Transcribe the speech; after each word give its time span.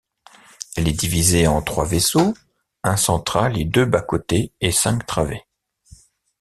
Elle 0.75 0.87
est 0.87 0.99
divisée 0.99 1.45
en 1.45 1.61
trois 1.61 1.85
vaisseaux, 1.85 2.33
un 2.83 2.97
central 2.97 3.55
et 3.59 3.65
deux 3.65 3.85
bas-côtés, 3.85 4.51
et 4.59 4.71
cinq 4.71 5.05
travées. 5.05 5.43